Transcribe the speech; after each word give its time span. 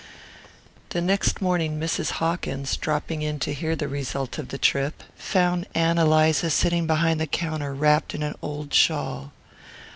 The 0.89 0.99
next 0.99 1.43
morning 1.43 1.79
Mrs. 1.79 2.13
Hawkins, 2.13 2.75
dropping 2.75 3.21
in 3.21 3.37
to 3.41 3.53
hear 3.53 3.75
the 3.75 3.87
result 3.87 4.39
of 4.39 4.47
the 4.47 4.57
trip, 4.57 5.03
found 5.15 5.67
Ann 5.75 5.99
Eliza 5.99 6.49
sitting 6.49 6.87
behind 6.87 7.19
the 7.21 7.27
counter 7.27 7.71
wrapped 7.75 8.15
in 8.15 8.23
an 8.23 8.33
old 8.41 8.73
shawl. 8.73 9.31